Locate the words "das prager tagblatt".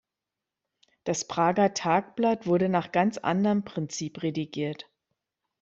1.03-2.47